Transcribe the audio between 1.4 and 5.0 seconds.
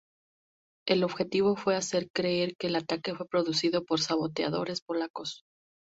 fue hacer creer que el ataque fue producido por saboteadores